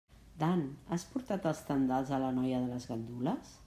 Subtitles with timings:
[0.43, 0.63] Dan,
[0.95, 3.59] has portat els tendals a la noia de les gandules?